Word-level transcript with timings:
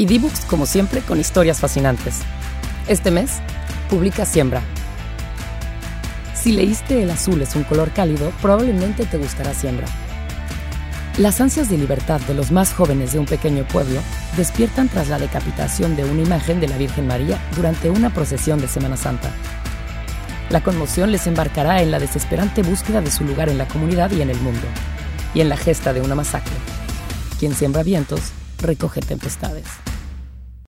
Y 0.00 0.06
D-Books, 0.06 0.44
como 0.44 0.64
siempre, 0.64 1.00
con 1.00 1.18
historias 1.18 1.58
fascinantes. 1.58 2.20
Este 2.86 3.10
mes, 3.10 3.40
publica 3.90 4.24
Siembra. 4.24 4.62
Si 6.34 6.52
leíste 6.52 7.02
El 7.02 7.10
azul 7.10 7.42
es 7.42 7.56
un 7.56 7.64
color 7.64 7.90
cálido, 7.90 8.30
probablemente 8.40 9.06
te 9.06 9.18
gustará 9.18 9.52
Siembra. 9.54 9.88
Las 11.18 11.40
ansias 11.40 11.68
de 11.68 11.76
libertad 11.76 12.20
de 12.20 12.34
los 12.34 12.52
más 12.52 12.72
jóvenes 12.72 13.12
de 13.12 13.18
un 13.18 13.26
pequeño 13.26 13.66
pueblo 13.66 14.00
despiertan 14.36 14.88
tras 14.88 15.08
la 15.08 15.18
decapitación 15.18 15.96
de 15.96 16.04
una 16.04 16.22
imagen 16.22 16.60
de 16.60 16.68
la 16.68 16.78
Virgen 16.78 17.08
María 17.08 17.40
durante 17.56 17.90
una 17.90 18.14
procesión 18.14 18.60
de 18.60 18.68
Semana 18.68 18.96
Santa. 18.96 19.32
La 20.50 20.62
conmoción 20.62 21.10
les 21.10 21.26
embarcará 21.26 21.82
en 21.82 21.90
la 21.90 21.98
desesperante 21.98 22.62
búsqueda 22.62 23.00
de 23.00 23.10
su 23.10 23.24
lugar 23.24 23.48
en 23.48 23.58
la 23.58 23.66
comunidad 23.66 24.12
y 24.12 24.22
en 24.22 24.30
el 24.30 24.40
mundo, 24.40 24.66
y 25.34 25.40
en 25.40 25.48
la 25.48 25.56
gesta 25.56 25.92
de 25.92 26.02
una 26.02 26.14
masacre. 26.14 26.54
Quien 27.40 27.52
siembra 27.52 27.82
vientos, 27.82 28.20
recoge 28.62 29.00
tempestades. 29.00 29.64